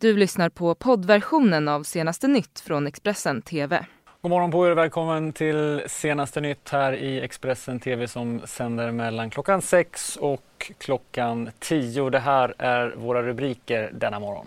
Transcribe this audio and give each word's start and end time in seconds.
Du 0.00 0.16
lyssnar 0.16 0.48
på 0.48 0.74
poddversionen 0.74 1.68
av 1.68 1.82
senaste 1.82 2.28
nytt 2.28 2.60
från 2.60 2.86
Expressen 2.86 3.42
TV. 3.42 3.86
God 4.20 4.30
morgon 4.30 4.50
på 4.50 4.66
er 4.66 4.70
och 4.70 4.78
välkommen 4.78 5.32
till 5.32 5.82
senaste 5.86 6.40
nytt 6.40 6.68
här 6.68 6.92
i 6.92 7.20
Expressen 7.20 7.80
TV 7.80 8.08
som 8.08 8.40
sänder 8.44 8.90
mellan 8.90 9.30
klockan 9.30 9.62
6 9.62 10.16
och 10.16 10.72
klockan 10.78 11.50
10. 11.58 12.10
Det 12.10 12.18
här 12.18 12.54
är 12.58 12.94
våra 12.96 13.22
rubriker 13.22 13.90
denna 13.94 14.20
morgon. 14.20 14.46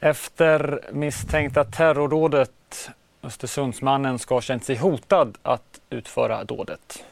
Efter 0.00 0.80
misstänkta 0.92 1.64
terrordådet 1.64 2.90
Östersundsmannen 3.22 4.18
ska 4.18 4.34
ha 4.34 4.40
känt 4.40 4.64
sig 4.64 4.76
hotad 4.76 5.38
att 5.42 5.80
utföra 5.90 6.44
dådet. 6.44 7.04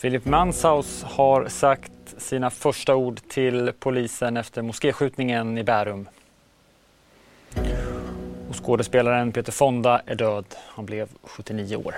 Philip 0.00 0.24
Manshaus 0.24 1.02
har 1.02 1.48
sagt 1.48 1.92
sina 2.20 2.50
första 2.50 2.94
ord 2.94 3.20
till 3.28 3.72
polisen 3.78 4.36
efter 4.36 4.62
moskéskjutningen 4.62 5.58
i 5.58 5.64
Bärum. 5.64 6.08
Och 8.48 8.64
skådespelaren 8.64 9.32
Peter 9.32 9.52
Fonda 9.52 10.02
är 10.06 10.14
död. 10.14 10.44
Han 10.66 10.86
blev 10.86 11.08
79 11.22 11.76
år. 11.76 11.94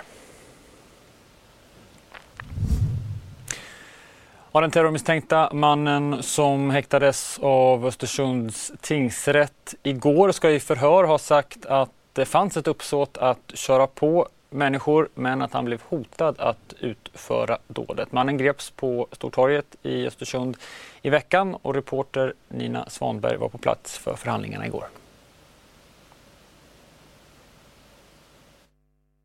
Ja, 4.52 4.60
den 4.60 4.70
terrormisstänkta 4.70 5.50
mannen 5.52 6.22
som 6.22 6.70
häktades 6.70 7.38
av 7.42 7.86
Östersunds 7.86 8.72
tingsrätt 8.80 9.74
igår 9.82 10.32
ska 10.32 10.50
i 10.50 10.60
förhör 10.60 11.04
ha 11.04 11.18
sagt 11.18 11.66
att 11.66 11.90
det 12.12 12.24
fanns 12.24 12.56
ett 12.56 12.66
uppsåt 12.66 13.16
att 13.18 13.52
köra 13.54 13.86
på 13.86 14.28
människor 14.52 15.08
men 15.14 15.42
att 15.42 15.52
han 15.52 15.64
blev 15.64 15.82
hotad 15.88 16.34
att 16.38 16.74
utföra 16.80 17.58
dådet. 17.68 18.12
Mannen 18.12 18.38
greps 18.38 18.70
på 18.70 19.06
Stortorget 19.12 19.76
i 19.82 20.06
Östersund 20.06 20.56
i 21.02 21.10
veckan 21.10 21.54
och 21.62 21.74
reporter 21.74 22.34
Nina 22.48 22.88
Svanberg 22.88 23.36
var 23.36 23.48
på 23.48 23.58
plats 23.58 23.98
för 23.98 24.14
förhandlingarna 24.16 24.66
igår. 24.66 24.84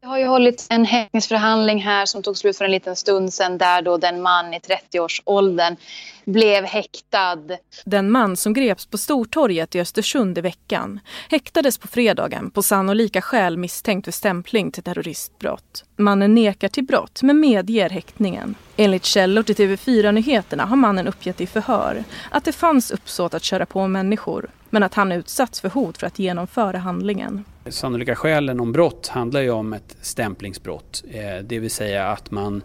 Det 0.07 0.11
har 0.11 0.19
ju 0.19 0.25
hållits 0.25 0.67
en 0.69 0.85
häktningsförhandling 0.85 1.81
här 1.81 2.05
som 2.05 2.23
tog 2.23 2.37
slut 2.37 2.57
för 2.57 2.65
en 2.65 2.71
liten 2.71 2.95
stund 2.95 3.33
sedan 3.33 3.57
där 3.57 3.81
då 3.81 3.97
den 3.97 4.21
man 4.21 4.53
i 4.53 4.59
30-årsåldern 4.59 5.75
blev 6.25 6.65
häktad. 6.65 7.39
Den 7.85 8.11
man 8.11 8.37
som 8.37 8.53
greps 8.53 8.85
på 8.85 8.97
Stortorget 8.97 9.75
i 9.75 9.79
Östersund 9.79 10.37
i 10.37 10.41
veckan 10.41 10.99
häktades 11.29 11.77
på 11.77 11.87
fredagen 11.87 12.51
på 12.51 12.63
sannolika 12.63 13.21
skäl 13.21 13.57
misstänkt 13.57 14.05
för 14.05 14.11
stämpling 14.11 14.71
till 14.71 14.83
terroristbrott. 14.83 15.83
Mannen 15.95 16.35
nekar 16.35 16.67
till 16.67 16.83
brott 16.83 17.21
men 17.21 17.39
medger 17.39 17.89
häktningen. 17.89 18.55
Enligt 18.77 19.05
källor 19.05 19.43
till 19.43 19.55
TV4 19.55 20.11
Nyheterna 20.11 20.65
har 20.65 20.75
mannen 20.75 21.07
uppgett 21.07 21.41
i 21.41 21.47
förhör 21.47 22.03
att 22.31 22.45
det 22.45 22.51
fanns 22.51 22.91
uppsåt 22.91 23.33
att 23.33 23.43
köra 23.43 23.65
på 23.65 23.87
människor 23.87 24.49
men 24.69 24.83
att 24.83 24.93
han 24.93 25.11
utsatts 25.11 25.61
för 25.61 25.69
hot 25.69 25.97
för 25.97 26.07
att 26.07 26.19
genomföra 26.19 26.77
handlingen. 26.77 27.43
Sannolika 27.69 28.15
skälen 28.15 28.59
om 28.59 28.71
brott 28.71 29.07
handlar 29.07 29.41
ju 29.41 29.51
om 29.51 29.73
ett 29.73 29.97
stämplingsbrott. 30.01 31.03
Eh, 31.11 31.43
det 31.43 31.59
vill 31.59 31.71
säga 31.71 32.07
att 32.07 32.31
man 32.31 32.61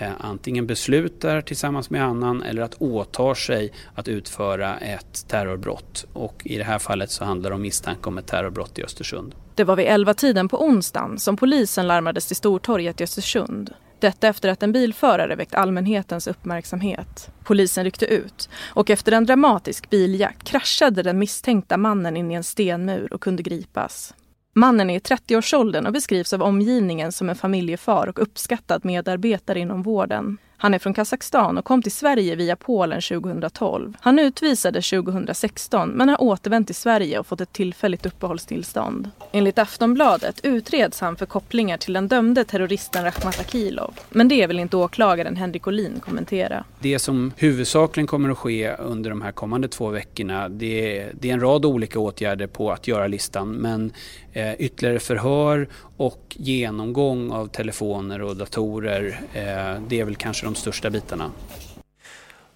eh, 0.00 0.10
antingen 0.20 0.66
beslutar 0.66 1.40
tillsammans 1.40 1.90
med 1.90 2.04
annan 2.04 2.42
eller 2.42 2.62
att 2.62 2.74
åtar 2.74 3.34
sig 3.34 3.72
att 3.94 4.08
utföra 4.08 4.78
ett 4.78 5.28
terrorbrott. 5.28 6.06
Och 6.12 6.42
i 6.44 6.58
det 6.58 6.64
här 6.64 6.78
fallet 6.78 7.10
så 7.10 7.24
handlar 7.24 7.50
det 7.50 7.56
om 7.56 7.62
misstanke 7.62 8.08
om 8.08 8.18
ett 8.18 8.26
terrorbrott 8.26 8.78
i 8.78 8.84
Östersund. 8.84 9.34
Det 9.54 9.64
var 9.64 9.76
vid 9.76 9.86
11-tiden 9.86 10.48
på 10.48 10.62
onsdagen 10.62 11.18
som 11.18 11.36
polisen 11.36 11.86
larmades 11.86 12.26
till 12.26 12.36
Stortorget 12.36 13.00
i 13.00 13.04
Östersund. 13.04 13.74
Detta 13.98 14.28
efter 14.28 14.48
att 14.48 14.62
en 14.62 14.72
bilförare 14.72 15.36
väckt 15.36 15.54
allmänhetens 15.54 16.26
uppmärksamhet. 16.26 17.30
Polisen 17.44 17.84
ryckte 17.84 18.06
ut 18.06 18.48
och 18.64 18.90
efter 18.90 19.12
en 19.12 19.26
dramatisk 19.26 19.90
biljakt 19.90 20.44
kraschade 20.44 21.02
den 21.02 21.18
misstänkta 21.18 21.76
mannen 21.76 22.16
in 22.16 22.30
i 22.30 22.34
en 22.34 22.44
stenmur 22.44 23.12
och 23.12 23.20
kunde 23.20 23.42
gripas. 23.42 24.14
Mannen 24.54 24.90
är 24.90 24.96
i 24.96 24.98
30-årsåldern 24.98 25.86
och 25.86 25.92
beskrivs 25.92 26.32
av 26.32 26.42
omgivningen 26.42 27.12
som 27.12 27.28
en 27.28 27.36
familjefar 27.36 28.06
och 28.06 28.22
uppskattad 28.22 28.84
medarbetare 28.84 29.60
inom 29.60 29.82
vården. 29.82 30.38
Han 30.58 30.74
är 30.74 30.78
från 30.78 30.94
Kazakstan 30.94 31.58
och 31.58 31.64
kom 31.64 31.82
till 31.82 31.92
Sverige 31.92 32.36
via 32.36 32.56
Polen 32.56 33.00
2012. 33.00 33.96
Han 34.00 34.18
utvisades 34.18 34.90
2016 34.90 35.88
men 35.88 36.08
har 36.08 36.22
återvänt 36.22 36.66
till 36.66 36.74
Sverige 36.74 37.18
och 37.18 37.26
fått 37.26 37.40
ett 37.40 37.52
tillfälligt 37.52 38.06
uppehållstillstånd. 38.06 39.10
Enligt 39.32 39.58
Aftonbladet 39.58 40.40
utreds 40.42 41.00
han 41.00 41.16
för 41.16 41.26
kopplingar 41.26 41.76
till 41.76 41.92
den 41.92 42.08
dömde 42.08 42.44
terroristen 42.44 43.04
Rakhmat 43.04 43.40
Akilov. 43.40 43.94
Men 44.10 44.28
det 44.28 44.46
vill 44.46 44.58
inte 44.58 44.76
åklagaren 44.76 45.36
Henrik 45.36 45.66
Olin 45.66 46.00
kommentera. 46.00 46.64
Det 46.80 46.98
som 46.98 47.32
huvudsakligen 47.36 48.06
kommer 48.06 48.30
att 48.30 48.38
ske 48.38 48.72
under 48.72 49.10
de 49.10 49.22
här 49.22 49.32
kommande 49.32 49.68
två 49.68 49.88
veckorna 49.88 50.48
det 50.48 50.98
är, 50.98 51.12
det 51.20 51.30
är 51.30 51.32
en 51.32 51.40
rad 51.40 51.64
olika 51.64 51.98
åtgärder 51.98 52.46
på 52.46 52.72
att 52.72 52.88
göra 52.88 53.06
listan 53.06 53.52
men 53.52 53.92
eh, 54.32 54.54
ytterligare 54.54 54.98
förhör 54.98 55.68
och 55.96 56.36
genomgång 56.38 57.32
av 57.32 57.46
telefoner 57.46 58.22
och 58.22 58.36
datorer 58.36 59.20
eh, 59.32 59.82
det 59.88 60.00
är 60.00 60.04
väl 60.04 60.16
kanske 60.16 60.46
de 60.46 60.54
största 60.54 60.90
bitarna. 60.90 61.30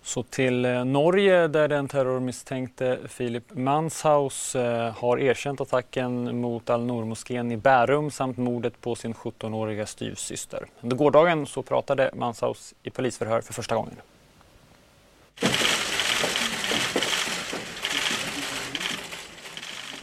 Så 0.02 0.22
till 0.22 0.64
eh, 0.64 0.84
Norge 0.84 1.48
där 1.48 1.68
den 1.68 1.88
terrormisstänkte 1.88 2.98
Filip 3.08 3.44
Manshaus 3.54 4.56
eh, 4.56 4.94
har 4.94 5.18
erkänt 5.18 5.60
attacken 5.60 6.40
mot 6.40 6.70
Al-Noor-moskén 6.70 7.52
i 7.52 7.56
Bärum 7.56 8.10
samt 8.10 8.36
mordet 8.36 8.80
på 8.80 8.94
sin 8.94 9.14
17-åriga 9.14 9.86
styvsyster. 9.86 10.66
Under 10.80 10.96
gårdagen 10.96 11.46
så 11.46 11.62
pratade 11.62 12.10
Manshaus 12.14 12.74
i 12.82 12.90
polisförhör 12.90 13.40
för 13.40 13.52
första 13.52 13.74
gången. 13.74 13.94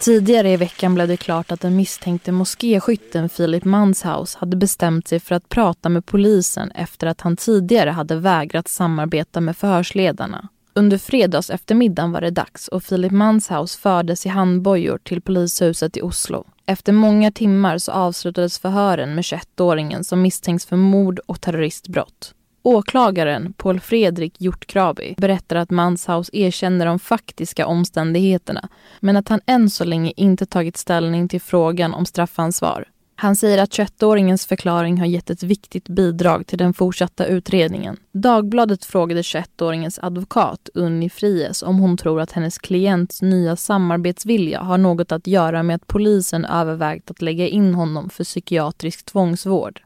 Tidigare 0.07 0.51
i 0.51 0.57
veckan 0.57 0.95
blev 0.95 1.07
det 1.07 1.17
klart 1.17 1.51
att 1.51 1.61
den 1.61 1.75
misstänkte 1.75 2.31
moskéskytten 2.31 3.29
Filip 3.29 3.65
Manshaus 3.65 4.35
hade 4.35 4.57
bestämt 4.57 5.07
sig 5.07 5.19
för 5.19 5.35
att 5.35 5.49
prata 5.49 5.89
med 5.89 6.05
polisen 6.05 6.71
efter 6.71 7.07
att 7.07 7.21
han 7.21 7.37
tidigare 7.37 7.89
hade 7.89 8.15
vägrat 8.15 8.67
samarbeta 8.67 9.41
med 9.41 9.57
förhörsledarna. 9.57 10.47
Under 10.73 10.97
fredags 10.97 11.49
eftermiddagen 11.49 12.11
var 12.11 12.21
det 12.21 12.31
dags 12.31 12.67
och 12.67 12.83
Filip 12.83 13.11
Manshaus 13.11 13.75
fördes 13.75 14.25
i 14.25 14.29
handbojor 14.29 14.97
till 14.97 15.21
polishuset 15.21 15.97
i 15.97 16.01
Oslo. 16.01 16.45
Efter 16.65 16.93
många 16.93 17.31
timmar 17.31 17.77
så 17.77 17.91
avslutades 17.91 18.59
förhören 18.59 19.15
med 19.15 19.21
21-åringen 19.21 20.03
som 20.03 20.21
misstänks 20.21 20.65
för 20.65 20.75
mord 20.75 21.19
och 21.25 21.41
terroristbrott. 21.41 22.33
Åklagaren 22.67 23.53
Paul 23.53 23.79
Fredrik 23.79 24.41
Hjortkrabi 24.41 25.15
berättar 25.17 25.55
att 25.55 25.69
Manshaus 25.69 26.29
erkänner 26.33 26.85
de 26.85 26.99
faktiska 26.99 27.67
omständigheterna 27.67 28.69
men 28.99 29.17
att 29.17 29.29
han 29.29 29.39
än 29.45 29.69
så 29.69 29.83
länge 29.83 30.13
inte 30.15 30.45
tagit 30.45 30.77
ställning 30.77 31.27
till 31.27 31.41
frågan 31.41 31.93
om 31.93 32.05
straffansvar. 32.05 32.87
Han 33.15 33.35
säger 33.35 33.63
att 33.63 33.69
21-åringens 33.69 34.47
förklaring 34.47 34.97
har 34.99 35.05
gett 35.05 35.29
ett 35.29 35.43
viktigt 35.43 35.89
bidrag 35.89 36.47
till 36.47 36.57
den 36.57 36.73
fortsatta 36.73 37.25
utredningen. 37.25 37.97
Dagbladet 38.11 38.85
frågade 38.85 39.21
21-åringens 39.21 39.99
advokat 40.01 40.69
Unni 40.73 41.09
Fries 41.09 41.63
om 41.63 41.79
hon 41.79 41.97
tror 41.97 42.21
att 42.21 42.31
hennes 42.31 42.57
klients 42.57 43.21
nya 43.21 43.55
samarbetsvilja 43.55 44.59
har 44.59 44.77
något 44.77 45.11
att 45.11 45.27
göra 45.27 45.63
med 45.63 45.75
att 45.75 45.87
polisen 45.87 46.45
övervägt 46.45 47.11
att 47.11 47.21
lägga 47.21 47.47
in 47.47 47.73
honom 47.73 48.09
för 48.09 48.23
psykiatrisk 48.23 49.05
tvångsvård. 49.05 49.81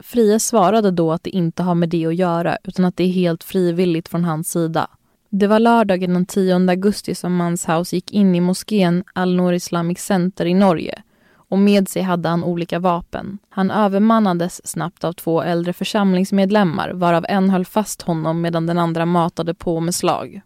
Fria 0.00 0.38
svarade 0.38 0.90
då 0.90 1.12
att 1.12 1.22
det 1.22 1.30
inte 1.30 1.62
har 1.62 1.74
med 1.74 1.88
det 1.88 2.06
att 2.06 2.16
göra 2.16 2.58
utan 2.64 2.84
att 2.84 2.96
det 2.96 3.04
är 3.04 3.08
helt 3.08 3.44
frivilligt 3.44 4.08
från 4.08 4.24
hans 4.24 4.50
sida. 4.50 4.90
Det 5.30 5.46
var 5.46 5.58
lördagen 5.58 6.14
den 6.14 6.26
10 6.26 6.54
augusti 6.54 7.14
som 7.14 7.36
Manshaus 7.36 7.92
gick 7.92 8.12
in 8.12 8.34
i 8.34 8.40
moskén 8.40 9.04
Al-Noor 9.12 9.54
Islamic 9.54 9.98
Center 9.98 10.46
i 10.46 10.54
Norge 10.54 11.02
och 11.48 11.58
med 11.58 11.88
sig 11.88 12.02
hade 12.02 12.28
han 12.28 12.44
olika 12.44 12.78
vapen. 12.78 13.38
Han 13.48 13.70
övermannades 13.70 14.66
snabbt 14.66 15.04
av 15.04 15.12
två 15.12 15.42
äldre 15.42 15.72
församlingsmedlemmar 15.72 16.90
varav 16.90 17.26
en 17.28 17.50
höll 17.50 17.64
fast 17.64 18.02
honom 18.02 18.40
medan 18.40 18.66
den 18.66 18.78
andra 18.78 19.06
matade 19.06 19.54
på 19.54 19.80
med 19.80 19.94
slag. 19.94 20.40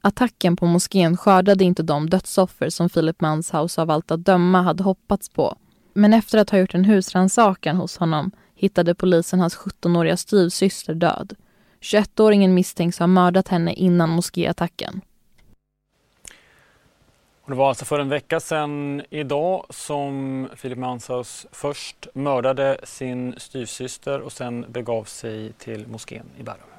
Attacken 0.00 0.56
på 0.56 0.66
moskén 0.66 1.16
skördade 1.16 1.64
inte 1.64 1.82
de 1.82 2.10
dödsoffer 2.10 2.68
som 2.68 2.88
Philip 2.88 3.20
Manshaus 3.20 3.78
av 3.78 3.90
allt 3.90 4.10
att 4.10 4.24
döma 4.24 4.62
hade 4.62 4.82
hoppats 4.82 5.28
på. 5.28 5.56
Men 5.94 6.12
efter 6.12 6.38
att 6.38 6.50
ha 6.50 6.58
gjort 6.58 6.74
en 6.74 6.84
husrannsakan 6.84 7.76
hos 7.76 7.96
honom 7.96 8.30
hittade 8.64 8.94
polisen 8.94 9.40
hans 9.40 9.56
17-åriga 9.56 10.16
styvsyster 10.16 10.94
död. 10.94 11.36
21-åringen 11.80 12.54
misstänks 12.54 12.98
ha 12.98 13.06
mördat 13.06 13.48
henne 13.48 13.72
innan 13.72 14.10
moskéattacken. 14.10 15.00
Det 17.46 17.54
var 17.54 17.68
alltså 17.68 17.84
för 17.84 17.98
en 17.98 18.08
vecka 18.08 18.40
sedan 18.40 19.02
idag 19.10 19.66
som 19.70 20.48
Filip 20.56 20.78
Manshaus 20.78 21.46
först 21.52 22.06
mördade 22.14 22.80
sin 22.84 23.34
styvsyster 23.36 24.20
och 24.20 24.32
sen 24.32 24.66
begav 24.68 25.04
sig 25.04 25.52
till 25.52 25.86
moskén 25.86 26.26
i 26.38 26.42
Bärum. 26.42 26.73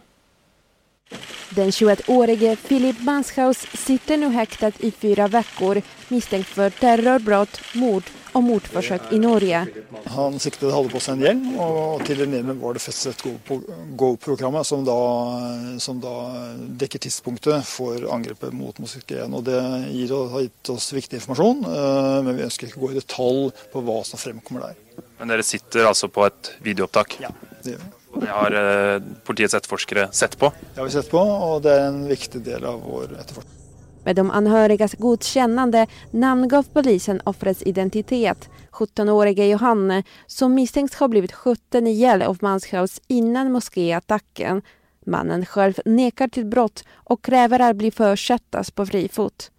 Den 1.56 1.70
21-årige 1.72 2.56
Filip 2.56 3.02
Manshaus 3.02 3.58
sitter 3.74 4.18
nu 4.18 4.30
häktad 4.30 4.72
i 4.80 4.92
fyra 4.92 5.28
veckor 5.28 5.82
misstänkt 6.08 6.48
för 6.48 6.70
terrorbrott, 6.70 7.60
mord 7.74 8.04
och 8.34 8.44
mordförsök 8.44 9.02
i 9.12 9.20
Norge. 9.20 9.68
Han 10.04 10.40
siktede 10.40 10.74
hadde 10.74 10.90
på 10.90 11.00
sig 11.00 11.14
en 11.14 11.22
hjälm 11.22 11.60
och 11.60 12.06
till 12.06 12.18
den 12.18 12.34
hjelmen 12.34 12.60
var 12.60 12.74
det 12.74 12.80
festet 12.80 13.24
GO-programmet 13.90 14.68
som 14.68 14.86
då, 14.86 15.32
som 15.80 16.00
då 16.00 16.34
dekker 16.58 17.00
tidspunktet 17.00 17.66
för 17.66 18.14
angreppet 18.14 18.54
mot 18.54 18.80
moskén. 18.80 19.34
Och 19.34 19.44
det 19.44 19.86
gir, 19.92 20.30
har 20.30 20.42
gett 20.42 20.70
oss 20.70 20.94
viktig 20.94 21.18
information, 21.18 21.66
eh, 21.66 22.24
men 22.24 22.38
vi 22.38 22.44
önskar 22.44 22.68
inte 22.68 22.80
gå 22.80 22.92
i 22.92 22.94
detalj 22.94 23.52
på 23.72 23.82
vad 23.82 24.06
som 24.06 24.20
framkommer 24.20 24.62
där. 24.62 24.74
Men 25.18 25.28
dere 25.28 25.44
sitter 25.44 25.86
alltså 25.86 26.08
på 26.08 26.26
ett 26.26 26.52
videoupptak? 26.62 27.18
Ja, 27.22 27.30
det 27.64 27.70
gör 27.70 27.78
vi. 27.78 28.05
Det 28.26 28.32
har 28.32 28.52
eh, 28.96 29.02
politiets 29.24 29.54
etterforskere 29.54 30.08
sett 30.12 30.38
på? 30.38 30.52
Det 30.74 30.80
har 30.80 30.86
vi 30.86 30.92
sett 30.92 31.12
på 31.12 31.20
och 31.20 31.62
det 31.62 31.72
är 31.74 31.88
en 31.88 32.08
viktig 32.08 32.42
del 32.42 32.66
av 32.66 32.82
vår 32.82 33.04
efterforskning. 33.20 33.54
Med 34.04 34.16
de 34.16 34.32
anhörigas 34.32 34.94
godkännande 34.94 35.88
namngav 36.12 36.66
polisen 36.74 37.22
offrets 37.24 37.64
identitet, 37.64 38.50
17-årige 38.72 39.46
Johanne, 39.46 40.04
som 40.28 40.54
misstänks 40.54 40.96
ha 40.96 41.08
blivit 41.08 41.34
skjuten 41.34 41.88
ihjäl 41.88 42.22
av 42.22 42.38
Manshaus 42.42 43.02
innan 43.08 43.52
moskéattacken. 43.52 44.62
Mannen 45.06 45.46
själv 45.46 45.74
nekar 45.86 46.28
till 46.28 46.46
brott 46.46 46.84
och 46.94 47.24
kräver 47.24 47.60
att 47.60 47.76
bli 47.76 47.92
försättas 47.92 48.72
på 48.72 48.86
fri 48.86 49.10
fot. 49.10 49.52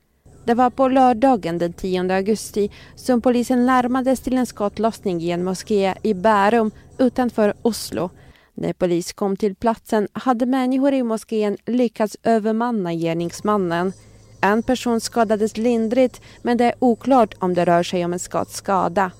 Det 0.44 0.54
var 0.54 0.70
på 0.70 0.88
lördagen 0.88 1.58
den 1.58 1.72
10 1.72 2.14
augusti 2.14 2.70
som 2.96 3.20
polisen 3.20 3.66
larmades 3.66 4.20
till 4.20 4.36
en 4.36 4.46
skottlossning 4.46 5.22
i 5.22 5.30
en 5.30 5.44
moské 5.44 5.94
i 6.02 6.14
Bärum 6.14 6.70
utanför 6.98 7.54
Oslo. 7.62 8.10
När 8.58 8.72
polis 8.72 9.12
kom 9.12 9.36
till 9.36 9.54
platsen 9.54 10.08
hade 10.12 10.46
människor 10.46 10.92
i 10.92 11.02
moskén 11.02 11.56
lyckats 11.66 12.16
övermanna 12.22 12.94
gärningsmannen. 12.94 13.92
En 14.40 14.62
person 14.62 15.00
skadades 15.00 15.56
lindrigt 15.56 16.20
men 16.42 16.56
det 16.56 16.64
är 16.64 16.74
oklart 16.78 17.34
om 17.38 17.54
det 17.54 17.64
rör 17.64 17.82
sig 17.82 18.04
om 18.04 18.12
en 18.12 18.18
skottskada. 18.18 19.10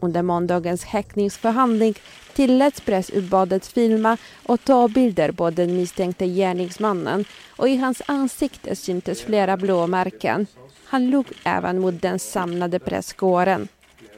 Under 0.00 0.22
måndagens 0.22 0.84
häktningsförhandling 0.84 1.94
tilläts 2.34 2.80
pressutbadet 2.80 3.66
filma 3.66 4.16
och 4.46 4.64
ta 4.64 4.88
bilder 4.88 5.32
på 5.32 5.50
den 5.50 5.76
misstänkte 5.76 6.26
gärningsmannen 6.26 7.24
och 7.56 7.68
i 7.68 7.76
hans 7.76 8.02
ansikte 8.06 8.76
syntes 8.76 9.22
flera 9.22 9.56
blåmärken. 9.56 10.46
Han 10.84 11.10
log 11.10 11.26
även 11.44 11.80
mot 11.80 12.02
den 12.02 12.18
samlade 12.18 12.78
presskåren. 12.78 13.68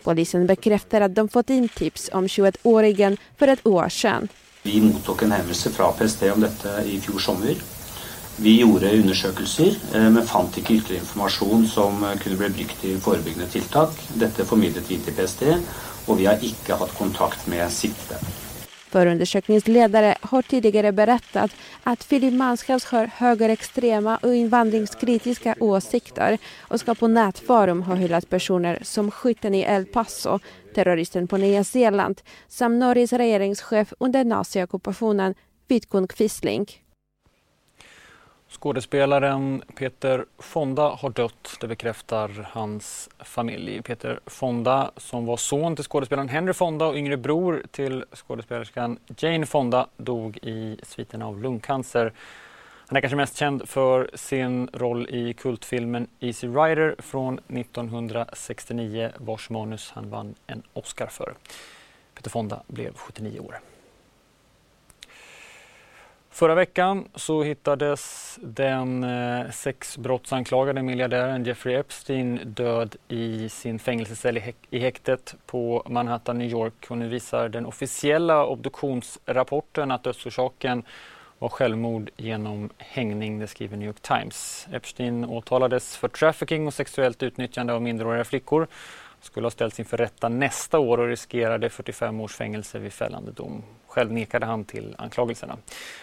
Polisen 0.02 0.46
bekräftar 0.46 1.00
att 1.00 1.14
de 1.14 1.28
fått 1.28 1.50
in 1.50 1.68
tips 1.68 2.10
om 2.12 2.26
21-åringen 2.26 3.16
för 3.38 3.48
ett 3.48 3.66
år 3.66 3.88
sedan. 3.88 4.28
Vi 4.64 4.80
mottog 4.80 5.22
en 5.22 5.32
henvendelse 5.32 5.70
från 5.70 5.92
PST 5.92 6.22
om 6.22 6.40
detta 6.40 6.84
i 6.84 7.00
fjol 7.00 7.20
sommar. 7.20 7.54
Vi 8.36 8.60
gjorde 8.60 8.92
undersøkelser, 8.98 9.74
eh, 9.94 10.10
men 10.10 10.26
fann 10.26 10.46
inte 10.46 10.60
ytterligare 10.60 11.02
information 11.02 11.66
som 11.68 12.04
eh, 12.04 12.18
kunde 12.18 12.38
bli 12.38 12.48
brukt 12.48 12.84
i 12.84 13.00
förebyggande 13.00 13.46
tiltak. 13.46 13.90
Detta 14.14 14.44
förmedlade 14.44 14.86
vi 14.88 14.98
till 14.98 15.14
PST 15.14 15.42
och 16.06 16.20
vi 16.20 16.26
har 16.26 16.38
inte 16.44 16.74
haft 16.74 16.98
kontakt 16.98 17.46
med 17.46 17.72
siktede. 17.72 18.20
Förundersökningsledare 18.92 20.14
har 20.20 20.42
tidigare 20.42 20.92
berättat 20.92 21.50
att 21.82 22.04
Filip 22.04 22.34
Manshaus 22.34 22.84
har 22.84 23.06
högerextrema 23.06 24.16
och 24.16 24.34
invandringskritiska 24.34 25.54
åsikter 25.60 26.38
och 26.60 26.80
ska 26.80 26.94
på 26.94 27.08
nätforum 27.08 27.82
ha 27.82 27.94
hyllat 27.94 28.30
personer 28.30 28.78
som 28.82 29.10
skytten 29.10 29.54
i 29.54 29.60
El 29.60 29.86
Paso, 29.86 30.38
terroristen 30.74 31.28
på 31.28 31.36
Nya 31.36 31.64
Zeeland 31.64 32.20
samt 32.48 32.78
Norges 32.78 33.12
regeringschef 33.12 33.92
under 33.98 34.24
naziockupationen 34.24 35.34
Vidkun 35.68 36.06
Quisling. 36.08 36.81
Skådespelaren 38.52 39.62
Peter 39.76 40.24
Fonda 40.38 40.88
har 40.88 41.10
dött, 41.10 41.56
det 41.60 41.68
bekräftar 41.68 42.48
hans 42.52 43.08
familj. 43.18 43.82
Peter 43.82 44.20
Fonda 44.26 44.90
som 44.96 45.26
var 45.26 45.36
son 45.36 45.76
till 45.76 45.84
skådespelaren 45.84 46.28
Henry 46.28 46.52
Fonda 46.52 46.86
och 46.86 46.96
yngre 46.96 47.16
bror 47.16 47.62
till 47.70 48.04
skådespelerskan 48.14 48.98
Jane 49.18 49.46
Fonda 49.46 49.86
dog 49.96 50.36
i 50.42 50.80
sviten 50.82 51.22
av 51.22 51.42
lungcancer. 51.42 52.12
Han 52.86 52.96
är 52.96 53.00
kanske 53.00 53.16
mest 53.16 53.36
känd 53.36 53.68
för 53.68 54.10
sin 54.14 54.68
roll 54.72 55.08
i 55.10 55.34
kultfilmen 55.34 56.06
Easy 56.20 56.46
Rider 56.46 56.96
från 56.98 57.38
1969 57.38 59.10
vars 59.16 59.50
manus 59.50 59.90
han 59.94 60.10
vann 60.10 60.34
en 60.46 60.62
Oscar 60.72 61.06
för. 61.06 61.34
Peter 62.14 62.30
Fonda 62.30 62.62
blev 62.66 62.94
79 62.94 63.40
år. 63.40 63.71
Förra 66.32 66.54
veckan 66.54 67.08
så 67.14 67.42
hittades 67.42 68.38
den 68.42 69.04
eh, 69.04 69.50
sexbrottsanklagade 69.50 70.82
miljardären 70.82 71.44
Jeffrey 71.44 71.74
Epstein 71.74 72.40
död 72.44 72.96
i 73.08 73.48
sin 73.48 73.78
fängelsecell 73.78 74.40
i 74.70 74.78
häktet 74.78 75.34
på 75.46 75.82
Manhattan, 75.86 76.38
New 76.38 76.50
York. 76.50 76.86
Och 76.88 76.98
nu 76.98 77.08
visar 77.08 77.48
den 77.48 77.66
officiella 77.66 78.46
obduktionsrapporten 78.46 79.90
att 79.90 80.04
dödsorsaken 80.04 80.82
var 81.38 81.48
självmord 81.48 82.10
genom 82.16 82.70
hängning, 82.78 83.38
det 83.38 83.46
skriver 83.46 83.76
New 83.76 83.86
York 83.86 84.00
Times. 84.00 84.68
Epstein 84.72 85.24
åtalades 85.24 85.96
för 85.96 86.08
trafficking 86.08 86.66
och 86.66 86.74
sexuellt 86.74 87.22
utnyttjande 87.22 87.72
av 87.72 87.82
minderåriga 87.82 88.24
flickor 88.24 88.66
skulle 89.22 89.46
ha 89.46 89.50
ställts 89.50 89.78
inför 89.78 89.96
rätta 89.96 90.28
nästa 90.28 90.78
år 90.78 90.98
och 90.98 91.08
riskerade 91.08 91.70
45 91.70 92.20
års 92.20 92.34
fängelse 92.34 92.78
vid 92.78 92.92
fällande 92.92 93.32
dom. 93.32 93.62
Själv 93.86 94.12
nekade 94.12 94.46
han 94.46 94.64
till 94.64 94.94
anklagelserna. 94.98 95.58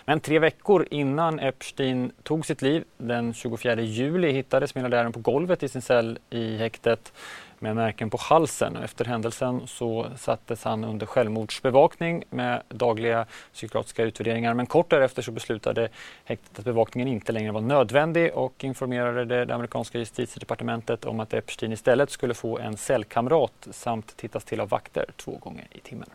Men 0.05 0.19
tre 0.19 0.39
veckor 0.39 0.87
innan 0.91 1.39
Epstein 1.39 2.11
tog 2.23 2.45
sitt 2.45 2.61
liv, 2.61 2.83
den 2.97 3.33
24 3.33 3.81
juli, 3.81 4.31
hittades 4.31 4.75
miljardären 4.75 5.13
på 5.13 5.19
golvet 5.19 5.63
i 5.63 5.67
sin 5.67 5.81
cell 5.81 6.19
i 6.29 6.57
häktet 6.57 7.13
med 7.61 7.75
märken 7.75 8.09
på 8.09 8.17
halsen. 8.17 8.75
Efter 8.75 9.05
händelsen 9.05 9.67
så 9.67 10.07
sattes 10.17 10.63
han 10.63 10.83
under 10.83 11.05
självmordsbevakning 11.05 12.23
med 12.29 12.61
dagliga 12.69 13.25
psykiatriska 13.53 14.03
utvärderingar. 14.03 14.53
Men 14.53 14.65
kort 14.65 14.89
därefter 14.89 15.21
så 15.21 15.31
beslutade 15.31 15.89
häktet 16.23 16.59
att 16.59 16.65
bevakningen 16.65 17.07
inte 17.07 17.31
längre 17.31 17.51
var 17.51 17.61
nödvändig 17.61 18.33
och 18.33 18.63
informerade 18.63 19.25
det, 19.25 19.45
det 19.45 19.55
amerikanska 19.55 19.99
justitiedepartementet 19.99 21.05
om 21.05 21.19
att 21.19 21.33
Epstein 21.33 21.71
istället 21.71 22.09
skulle 22.09 22.33
få 22.33 22.59
en 22.59 22.77
cellkamrat 22.77 23.67
samt 23.71 24.17
tittas 24.17 24.43
till 24.43 24.59
av 24.59 24.69
vakter 24.69 25.05
två 25.17 25.37
gånger 25.37 25.67
i 25.71 25.79
timmen. 25.79 26.09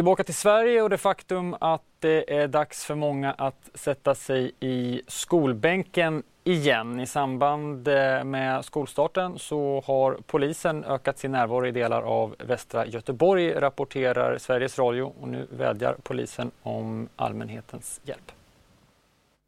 Tillbaka 0.00 0.24
till 0.24 0.34
Sverige 0.34 0.82
och 0.82 0.90
det 0.90 0.98
faktum 0.98 1.56
att 1.60 1.82
det 1.98 2.34
är 2.40 2.48
dags 2.48 2.84
för 2.84 2.94
många 2.94 3.32
att 3.32 3.70
sätta 3.74 4.14
sig 4.14 4.52
i 4.60 5.02
skolbänken 5.06 6.22
igen. 6.44 7.00
I 7.00 7.06
samband 7.06 7.88
eh, 7.88 8.24
med 8.24 8.64
skolstarten 8.64 9.38
så 9.38 9.82
har 9.86 10.18
polisen 10.26 10.84
ökat 10.84 11.18
sin 11.18 11.32
närvaro 11.32 11.66
i 11.66 11.70
delar 11.70 12.02
av 12.02 12.36
västra 12.38 12.86
Göteborg, 12.86 13.52
rapporterar 13.52 14.38
Sveriges 14.38 14.78
Radio 14.78 15.12
och 15.20 15.28
nu 15.28 15.46
vädjar 15.50 15.96
polisen 16.02 16.50
om 16.62 17.08
allmänhetens 17.16 18.00
hjälp. 18.04 18.32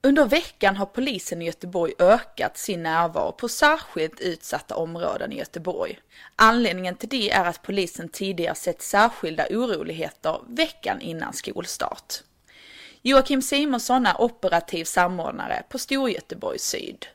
Under 0.05 0.27
veckan 0.27 0.77
har 0.77 0.87
polisen 0.87 1.43
i 1.43 1.45
Göteborg 1.45 1.93
ökat 1.99 2.59
sin 2.59 2.83
närvaro 2.83 3.33
på 3.33 3.49
särskilt 3.49 4.21
utsatta 4.21 4.77
områden 4.77 5.33
i 5.33 5.39
Göteborg. 5.39 5.99
Anledningen 6.37 6.97
till 6.97 7.09
det 7.09 7.31
är 7.31 7.45
att 7.45 7.63
polisen 7.63 8.09
tidigare 8.09 8.55
sett 8.55 8.83
särskilda 8.83 9.47
oroligheter 9.51 10.41
veckan 10.49 11.01
innan 11.01 11.33
skolstart. 11.33 12.15
Joakim 13.03 13.43
Simonsson 13.43 14.07
är 14.07 14.21
operativ 14.21 14.85
samordnare 14.85 15.63
på 15.69 15.79
Storgöteborg 15.79 16.59
Syd. 16.59 17.07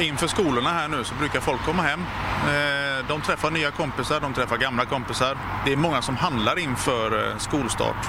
Inför 0.00 0.26
skolorna 0.26 0.70
här 0.70 0.88
nu 0.88 1.04
så 1.04 1.14
brukar 1.14 1.40
folk 1.40 1.64
komma 1.64 1.82
hem. 1.82 2.00
Eh, 2.00 3.08
de 3.08 3.22
träffar 3.22 3.50
nya 3.50 3.70
kompisar, 3.70 4.20
de 4.20 4.34
träffar 4.34 4.56
gamla 4.56 4.84
kompisar. 4.84 5.38
Det 5.66 5.72
är 5.72 5.76
många 5.76 6.02
som 6.02 6.16
handlar 6.16 6.58
inför 6.58 7.30
eh, 7.30 7.38
skolstart. 7.38 8.06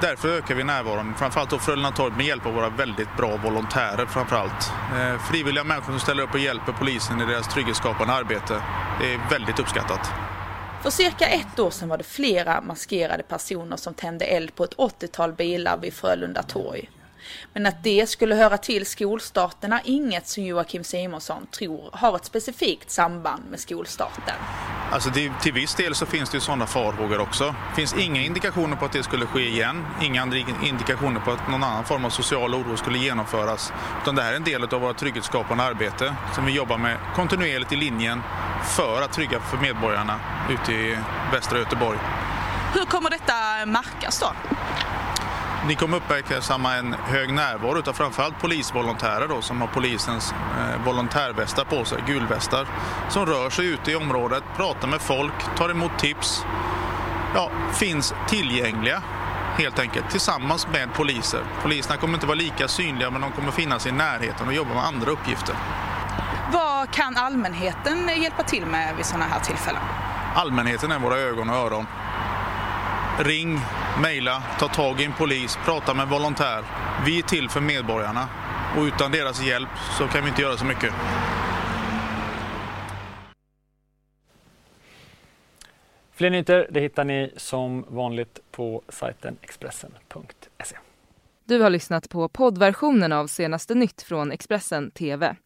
Därför 0.00 0.28
ökar 0.28 0.54
vi 0.54 0.64
närvaron, 0.64 1.14
framförallt 1.14 1.50
då 1.50 1.58
Frölunda 1.58 1.90
torg 1.90 2.12
med 2.16 2.26
hjälp 2.26 2.46
av 2.46 2.54
våra 2.54 2.68
väldigt 2.68 3.16
bra 3.16 3.36
volontärer 3.36 4.06
framförallt. 4.06 4.72
Eh, 4.98 5.18
frivilliga 5.18 5.64
människor 5.64 5.92
som 5.92 6.00
ställer 6.00 6.22
upp 6.22 6.34
och 6.34 6.38
hjälper 6.38 6.72
polisen 6.72 7.20
i 7.20 7.26
deras 7.26 7.48
trygghetsskapande 7.48 8.12
arbete. 8.12 8.62
Det 9.00 9.14
är 9.14 9.20
väldigt 9.30 9.58
uppskattat. 9.58 10.10
För 10.82 10.90
cirka 10.90 11.26
ett 11.26 11.58
år 11.58 11.70
sedan 11.70 11.88
var 11.88 11.98
det 11.98 12.04
flera 12.04 12.60
maskerade 12.60 13.22
personer 13.22 13.76
som 13.76 13.94
tände 13.94 14.24
eld 14.24 14.54
på 14.54 14.64
ett 14.64 14.76
80-tal 14.76 15.32
bilar 15.32 15.78
vid 15.78 15.94
Frölunda 15.94 16.42
torg. 16.42 16.90
Men 17.52 17.66
att 17.66 17.82
det 17.82 18.08
skulle 18.08 18.34
höra 18.34 18.58
till 18.58 18.86
skolstarten 18.86 19.72
är 19.72 19.80
inget 19.84 20.28
som 20.28 20.44
Joakim 20.44 20.84
Simonsson 20.84 21.46
tror 21.46 21.90
har 21.92 22.16
ett 22.16 22.24
specifikt 22.24 22.90
samband 22.90 23.42
med 23.50 23.60
skolstarten. 23.60 24.34
Alltså 24.92 25.10
det, 25.10 25.32
till 25.42 25.52
viss 25.52 25.74
del 25.74 25.94
så 25.94 26.06
finns 26.06 26.30
det 26.30 26.36
ju 26.36 26.40
sådana 26.40 26.66
farhågor 26.66 27.20
också. 27.20 27.44
Det 27.44 27.76
finns 27.76 27.94
inga 27.94 28.22
indikationer 28.22 28.76
på 28.76 28.84
att 28.84 28.92
det 28.92 29.02
skulle 29.02 29.26
ske 29.26 29.48
igen. 29.48 29.86
Inga 30.02 30.22
indikationer 30.62 31.20
på 31.20 31.30
att 31.30 31.48
någon 31.50 31.62
annan 31.62 31.84
form 31.84 32.04
av 32.04 32.10
social 32.10 32.54
oro 32.54 32.76
skulle 32.76 32.98
genomföras. 32.98 33.72
Utan 34.02 34.14
det 34.14 34.22
här 34.22 34.32
är 34.32 34.36
en 34.36 34.44
del 34.44 34.64
av 34.64 34.80
vårt 34.80 34.96
trygghetsskapande 34.96 35.64
arbete 35.64 36.14
som 36.34 36.46
vi 36.46 36.52
jobbar 36.52 36.78
med 36.78 36.96
kontinuerligt 37.14 37.72
i 37.72 37.76
linjen 37.76 38.22
för 38.64 39.02
att 39.02 39.12
trygga 39.12 39.40
för 39.40 39.56
medborgarna 39.56 40.20
ute 40.50 40.72
i 40.72 40.98
västra 41.32 41.58
Göteborg. 41.58 41.98
Hur 42.74 42.84
kommer 42.84 43.10
detta 43.10 43.66
märkas 43.66 44.20
då? 44.20 44.32
Ni 45.66 45.74
kommer 45.74 45.96
uppmärksamma 45.96 46.74
en 46.74 46.92
hög 46.92 47.32
närvaro 47.32 47.90
av 47.90 47.92
framförallt 47.92 48.40
polisvolontärer 48.40 49.28
då, 49.28 49.42
som 49.42 49.60
har 49.60 49.68
polisens 49.68 50.32
eh, 50.32 50.84
volontärvästar 50.84 51.64
på 51.64 51.84
sig, 51.84 51.98
gulvästar, 52.06 52.66
som 53.08 53.26
rör 53.26 53.50
sig 53.50 53.66
ute 53.66 53.90
i 53.90 53.94
området, 53.94 54.42
pratar 54.56 54.88
med 54.88 55.00
folk, 55.00 55.56
tar 55.56 55.70
emot 55.70 55.98
tips, 55.98 56.44
ja, 57.34 57.50
finns 57.72 58.14
tillgängliga 58.28 59.02
helt 59.56 59.78
enkelt 59.78 60.10
tillsammans 60.10 60.66
med 60.72 60.94
poliser. 60.94 61.40
Poliserna 61.62 61.96
kommer 61.96 62.14
inte 62.14 62.26
vara 62.26 62.38
lika 62.38 62.68
synliga 62.68 63.10
men 63.10 63.20
de 63.20 63.32
kommer 63.32 63.50
finnas 63.50 63.86
i 63.86 63.92
närheten 63.92 64.46
och 64.46 64.54
jobba 64.54 64.74
med 64.74 64.84
andra 64.84 65.10
uppgifter. 65.10 65.54
Vad 66.52 66.90
kan 66.90 67.16
allmänheten 67.16 68.08
hjälpa 68.22 68.42
till 68.42 68.66
med 68.66 68.96
vid 68.96 69.06
sådana 69.06 69.24
här 69.24 69.40
tillfällen? 69.40 69.82
Allmänheten 70.34 70.92
är 70.92 70.98
våra 70.98 71.18
ögon 71.18 71.50
och 71.50 71.56
öron. 71.56 71.86
Ring, 73.18 73.60
mejla, 74.00 74.42
ta 74.58 74.68
tag 74.68 75.00
i 75.00 75.04
en 75.04 75.12
polis, 75.12 75.58
prata 75.64 75.94
med 75.94 76.08
volontär. 76.08 76.64
Vi 77.06 77.18
är 77.18 77.22
till 77.22 77.48
för 77.48 77.60
medborgarna 77.60 78.28
och 78.76 78.82
utan 78.82 79.12
deras 79.12 79.46
hjälp 79.46 79.68
så 79.98 80.06
kan 80.06 80.22
vi 80.22 80.28
inte 80.28 80.42
göra 80.42 80.56
så 80.56 80.64
mycket. 80.64 80.94
Fler 86.12 86.30
nyheter 86.30 86.68
det 86.70 86.80
hittar 86.80 87.04
ni 87.04 87.32
som 87.36 87.84
vanligt 87.88 88.38
på 88.50 88.82
sajten 88.88 89.36
Expressen.se. 89.42 90.76
Du 91.44 91.60
har 91.60 91.70
lyssnat 91.70 92.08
på 92.08 92.28
poddversionen 92.28 93.12
av 93.12 93.26
senaste 93.26 93.74
nytt 93.74 94.02
från 94.02 94.32
Expressen 94.32 94.90
TV. 94.90 95.36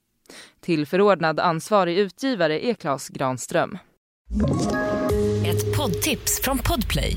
Till 0.61 0.87
förordnad 0.87 1.40
ansvarig 1.40 1.99
utgivare 1.99 2.66
är 2.66 2.75
Klas 2.75 3.08
Granström. 3.08 3.78
Ett 5.46 5.76
poddtips 5.76 6.40
från 6.42 6.58
Podplay. 6.58 7.16